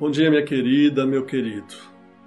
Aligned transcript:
Bom 0.00 0.10
dia, 0.10 0.30
minha 0.30 0.42
querida, 0.42 1.04
meu 1.04 1.26
querido. 1.26 1.74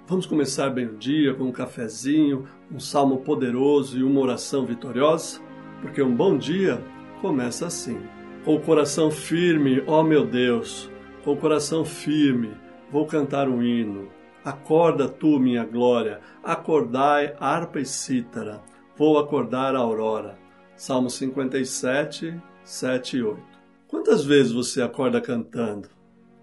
Vamos 0.06 0.26
começar 0.26 0.70
bem 0.70 0.86
o 0.86 0.96
dia 0.96 1.34
com 1.34 1.42
um 1.42 1.50
cafezinho, 1.50 2.46
um 2.70 2.78
salmo 2.78 3.16
poderoso 3.22 3.98
e 3.98 4.04
uma 4.04 4.20
oração 4.20 4.64
vitoriosa? 4.64 5.40
Porque 5.82 6.00
um 6.00 6.14
bom 6.14 6.38
dia 6.38 6.80
começa 7.20 7.66
assim. 7.66 8.00
Com 8.44 8.54
o 8.54 8.60
coração 8.60 9.10
firme, 9.10 9.82
ó 9.88 10.04
meu 10.04 10.24
Deus, 10.24 10.88
com 11.24 11.32
o 11.32 11.36
coração 11.36 11.84
firme, 11.84 12.52
vou 12.92 13.06
cantar 13.08 13.48
um 13.48 13.60
hino. 13.60 14.08
Acorda 14.44 15.08
tu, 15.08 15.40
minha 15.40 15.64
glória, 15.64 16.20
acordai 16.44 17.34
harpa 17.40 17.80
e 17.80 17.84
cítara, 17.84 18.62
vou 18.96 19.18
acordar 19.18 19.74
a 19.74 19.80
aurora. 19.80 20.38
Salmo 20.76 21.10
57, 21.10 22.40
7 22.62 23.16
e 23.16 23.22
8. 23.24 23.42
Quantas 23.88 24.24
vezes 24.24 24.52
você 24.52 24.80
acorda 24.80 25.20
cantando? 25.20 25.88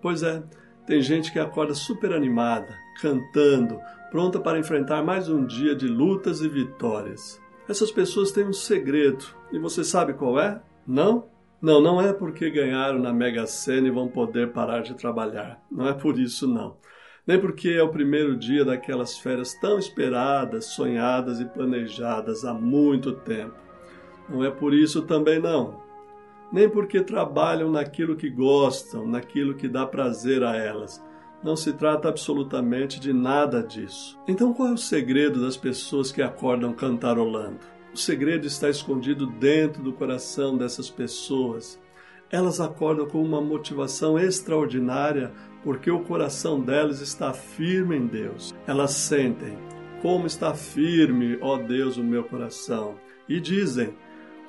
Pois 0.01 0.23
é, 0.23 0.43
tem 0.91 1.01
gente 1.01 1.31
que 1.31 1.39
acorda 1.39 1.73
super 1.73 2.11
animada, 2.11 2.77
cantando, 2.99 3.79
pronta 4.11 4.41
para 4.41 4.59
enfrentar 4.59 5.01
mais 5.01 5.29
um 5.29 5.45
dia 5.45 5.73
de 5.73 5.87
lutas 5.87 6.41
e 6.41 6.49
vitórias. 6.49 7.41
Essas 7.65 7.89
pessoas 7.89 8.33
têm 8.33 8.43
um 8.43 8.51
segredo, 8.51 9.23
e 9.53 9.57
você 9.57 9.85
sabe 9.85 10.13
qual 10.13 10.37
é? 10.37 10.61
Não? 10.85 11.29
Não, 11.61 11.79
não 11.79 12.01
é 12.01 12.11
porque 12.11 12.49
ganharam 12.49 12.99
na 12.99 13.13
Mega 13.13 13.47
Sena 13.47 13.87
e 13.87 13.89
vão 13.89 14.09
poder 14.09 14.51
parar 14.51 14.81
de 14.81 14.93
trabalhar. 14.93 15.63
Não 15.71 15.87
é 15.87 15.93
por 15.93 16.19
isso, 16.19 16.45
não. 16.45 16.75
Nem 17.25 17.39
porque 17.39 17.69
é 17.69 17.81
o 17.81 17.87
primeiro 17.87 18.35
dia 18.35 18.65
daquelas 18.65 19.17
férias 19.17 19.53
tão 19.53 19.79
esperadas, 19.79 20.65
sonhadas 20.65 21.39
e 21.39 21.45
planejadas 21.45 22.43
há 22.43 22.53
muito 22.53 23.13
tempo. 23.13 23.55
Não 24.27 24.43
é 24.43 24.51
por 24.51 24.73
isso 24.73 25.03
também, 25.03 25.39
não 25.39 25.89
nem 26.51 26.69
porque 26.69 27.01
trabalham 27.01 27.71
naquilo 27.71 28.15
que 28.15 28.29
gostam, 28.29 29.07
naquilo 29.07 29.55
que 29.55 29.67
dá 29.67 29.85
prazer 29.85 30.43
a 30.43 30.55
elas. 30.55 31.03
Não 31.43 31.55
se 31.55 31.73
trata 31.73 32.09
absolutamente 32.09 32.99
de 32.99 33.11
nada 33.13 33.63
disso. 33.63 34.19
Então, 34.27 34.53
qual 34.53 34.69
é 34.69 34.73
o 34.73 34.77
segredo 34.77 35.41
das 35.41 35.57
pessoas 35.57 36.11
que 36.11 36.21
acordam 36.21 36.71
cantarolando? 36.73 37.59
O 37.93 37.97
segredo 37.97 38.45
está 38.45 38.69
escondido 38.69 39.25
dentro 39.25 39.81
do 39.81 39.91
coração 39.91 40.57
dessas 40.57 40.89
pessoas. 40.89 41.79
Elas 42.29 42.61
acordam 42.61 43.07
com 43.07 43.21
uma 43.21 43.41
motivação 43.41 44.19
extraordinária 44.19 45.31
porque 45.63 45.89
o 45.89 45.99
coração 46.01 46.59
delas 46.59 47.01
está 47.01 47.33
firme 47.33 47.97
em 47.97 48.07
Deus. 48.07 48.53
Elas 48.67 48.91
sentem 48.91 49.57
como 50.01 50.25
está 50.25 50.53
firme, 50.53 51.37
ó 51.41 51.57
Deus, 51.57 51.97
o 51.97 52.03
meu 52.03 52.23
coração. 52.23 52.95
E 53.29 53.39
dizem: 53.39 53.93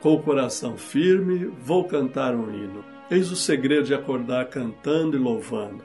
com 0.03 0.15
o 0.15 0.23
coração 0.23 0.77
firme, 0.77 1.47
vou 1.65 1.85
cantar 1.85 2.35
um 2.35 2.53
hino. 2.53 2.85
Eis 3.09 3.31
o 3.31 3.37
segredo 3.37 3.85
de 3.85 3.95
acordar 3.95 4.47
cantando 4.47 5.17
e 5.17 5.21
louvando. 5.21 5.85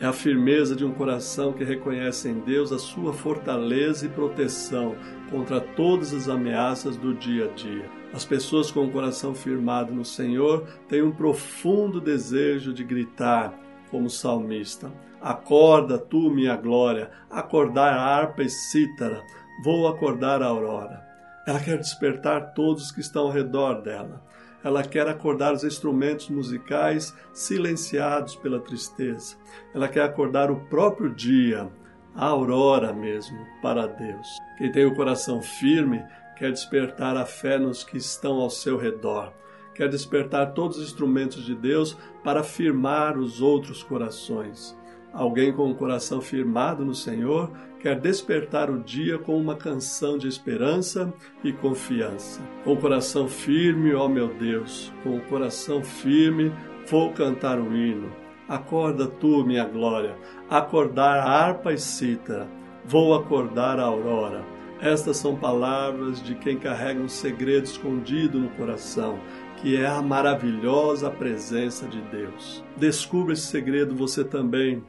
É 0.00 0.06
a 0.06 0.12
firmeza 0.12 0.74
de 0.74 0.84
um 0.84 0.92
coração 0.92 1.52
que 1.52 1.62
reconhece 1.62 2.28
em 2.28 2.40
Deus 2.40 2.72
a 2.72 2.80
sua 2.80 3.12
fortaleza 3.12 4.06
e 4.06 4.08
proteção 4.08 4.96
contra 5.30 5.60
todas 5.60 6.12
as 6.12 6.28
ameaças 6.28 6.96
do 6.96 7.14
dia 7.14 7.44
a 7.44 7.48
dia. 7.54 7.88
As 8.12 8.24
pessoas 8.24 8.72
com 8.72 8.86
o 8.86 8.90
coração 8.90 9.36
firmado 9.36 9.94
no 9.94 10.04
Senhor 10.04 10.66
têm 10.88 11.02
um 11.02 11.12
profundo 11.12 12.00
desejo 12.00 12.72
de 12.72 12.82
gritar, 12.82 13.54
como 13.88 14.10
salmista: 14.10 14.92
Acorda, 15.22 15.96
tu, 15.96 16.28
minha 16.28 16.56
glória, 16.56 17.08
acordar 17.30 17.94
harpa 17.94 18.42
e 18.42 18.50
cítara, 18.50 19.22
vou 19.62 19.86
acordar 19.86 20.42
a 20.42 20.46
aurora. 20.46 21.13
Ela 21.46 21.60
quer 21.60 21.78
despertar 21.78 22.54
todos 22.54 22.90
que 22.90 23.00
estão 23.00 23.24
ao 23.24 23.30
redor 23.30 23.82
dela. 23.82 24.22
Ela 24.62 24.82
quer 24.82 25.06
acordar 25.06 25.52
os 25.52 25.62
instrumentos 25.62 26.30
musicais 26.30 27.14
silenciados 27.34 28.34
pela 28.34 28.58
tristeza. 28.58 29.36
Ela 29.74 29.88
quer 29.88 30.04
acordar 30.04 30.50
o 30.50 30.64
próprio 30.66 31.14
dia, 31.14 31.70
a 32.14 32.26
aurora 32.26 32.92
mesmo, 32.92 33.38
para 33.60 33.86
Deus. 33.86 34.26
Quem 34.56 34.72
tem 34.72 34.86
o 34.86 34.94
coração 34.94 35.42
firme 35.42 36.02
quer 36.36 36.50
despertar 36.50 37.16
a 37.16 37.26
fé 37.26 37.58
nos 37.58 37.84
que 37.84 37.98
estão 37.98 38.40
ao 38.40 38.48
seu 38.48 38.78
redor. 38.78 39.34
Quer 39.74 39.88
despertar 39.88 40.54
todos 40.54 40.78
os 40.78 40.84
instrumentos 40.84 41.44
de 41.44 41.54
Deus 41.54 41.98
para 42.22 42.42
firmar 42.42 43.18
os 43.18 43.42
outros 43.42 43.82
corações. 43.82 44.74
Alguém 45.14 45.52
com 45.52 45.70
o 45.70 45.74
coração 45.76 46.20
firmado 46.20 46.84
no 46.84 46.94
Senhor 46.94 47.52
quer 47.78 48.00
despertar 48.00 48.68
o 48.68 48.82
dia 48.82 49.16
com 49.16 49.38
uma 49.40 49.54
canção 49.54 50.18
de 50.18 50.26
esperança 50.26 51.14
e 51.44 51.52
confiança. 51.52 52.40
Com 52.64 52.72
o 52.72 52.76
coração 52.76 53.28
firme, 53.28 53.94
ó 53.94 54.08
meu 54.08 54.28
Deus, 54.34 54.92
com 55.04 55.16
o 55.16 55.20
coração 55.20 55.84
firme, 55.84 56.52
vou 56.90 57.12
cantar 57.12 57.60
um 57.60 57.76
hino. 57.76 58.10
Acorda 58.48 59.06
tu, 59.06 59.44
minha 59.44 59.64
glória, 59.64 60.16
acordar 60.50 61.18
a 61.18 61.30
harpa 61.30 61.72
e 61.72 61.78
cítara, 61.78 62.48
vou 62.84 63.14
acordar 63.14 63.78
a 63.78 63.84
aurora. 63.84 64.44
Estas 64.80 65.16
são 65.16 65.36
palavras 65.36 66.22
de 66.22 66.34
quem 66.34 66.58
carrega 66.58 67.00
um 67.00 67.08
segredo 67.08 67.64
escondido 67.64 68.38
no 68.38 68.50
coração, 68.50 69.18
que 69.56 69.76
é 69.76 69.86
a 69.86 70.02
maravilhosa 70.02 71.10
presença 71.10 71.86
de 71.86 72.00
Deus. 72.02 72.62
Descubra 72.76 73.32
esse 73.32 73.46
segredo 73.46 73.94
você 73.94 74.24
também. 74.24 74.82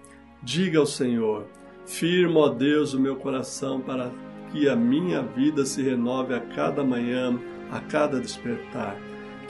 Diga 0.44 0.79
ao 0.79 0.85
Senhor: 0.85 1.46
Firma, 1.85 2.40
ó 2.40 2.50
Deus, 2.50 2.94
o 2.94 3.00
meu 3.00 3.16
coração 3.16 3.79
para 3.79 4.12
que 4.51 4.69
a 4.69 4.75
minha 4.75 5.22
vida 5.22 5.66
se 5.66 5.81
renove 5.81 6.34
a 6.34 6.40
cada 6.40 6.84
manhã, 6.84 7.38
a 7.72 7.79
cada 7.79 8.19
despertar. 8.19 8.97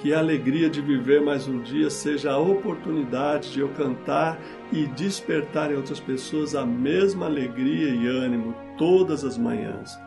Que 0.01 0.13
a 0.13 0.19
alegria 0.19 0.69
de 0.69 0.81
viver 0.81 1.21
mais 1.21 1.47
um 1.47 1.61
dia 1.61 1.89
seja 1.89 2.31
a 2.31 2.37
oportunidade 2.37 3.53
de 3.53 3.59
eu 3.61 3.69
cantar 3.69 4.39
e 4.71 4.85
despertar 4.87 5.71
em 5.71 5.75
outras 5.75 5.99
pessoas 5.99 6.55
a 6.55 6.65
mesma 6.65 7.25
alegria 7.25 7.89
e 7.89 8.07
ânimo 8.07 8.53
todas 8.77 9.23
as 9.23 9.37
manhãs. 9.37 9.97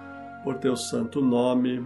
Por 0.44 0.56
teu 0.56 0.76
santo 0.76 1.20
nome. 1.20 1.84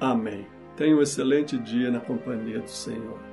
Amém. 0.00 0.46
Tenha 0.76 0.96
um 0.96 1.02
excelente 1.02 1.58
dia 1.58 1.90
na 1.90 2.00
companhia 2.00 2.60
do 2.60 2.70
Senhor. 2.70 3.31